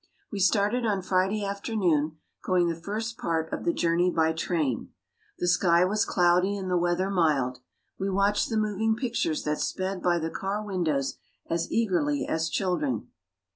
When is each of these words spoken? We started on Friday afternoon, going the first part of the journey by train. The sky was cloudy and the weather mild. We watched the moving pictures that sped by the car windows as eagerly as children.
We 0.31 0.39
started 0.39 0.83
on 0.83 1.03
Friday 1.03 1.45
afternoon, 1.45 2.17
going 2.43 2.69
the 2.69 2.75
first 2.81 3.19
part 3.19 3.53
of 3.53 3.63
the 3.65 3.71
journey 3.71 4.09
by 4.09 4.33
train. 4.33 4.89
The 5.37 5.47
sky 5.47 5.85
was 5.85 6.05
cloudy 6.05 6.57
and 6.57 6.71
the 6.71 6.75
weather 6.79 7.11
mild. 7.11 7.59
We 7.99 8.09
watched 8.09 8.49
the 8.49 8.57
moving 8.57 8.95
pictures 8.95 9.43
that 9.43 9.59
sped 9.59 10.01
by 10.01 10.17
the 10.17 10.31
car 10.31 10.63
windows 10.63 11.17
as 11.51 11.71
eagerly 11.71 12.25
as 12.27 12.49
children. 12.49 13.09